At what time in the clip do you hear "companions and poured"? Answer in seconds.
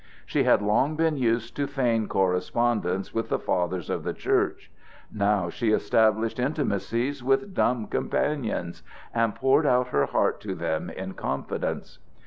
7.85-9.67